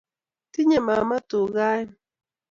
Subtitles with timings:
[0.51, 1.91] Tinyei mama tuga aeng